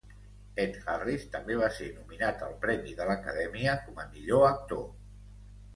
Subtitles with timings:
[0.63, 4.87] Ed Harris també va ser nominat al premi de l'Acadèmia com a Millor Actor.